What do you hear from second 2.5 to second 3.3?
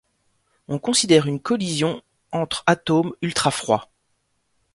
atomes